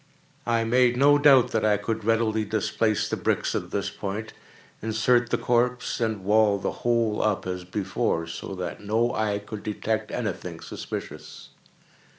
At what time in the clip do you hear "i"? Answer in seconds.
0.47-0.63, 1.63-1.77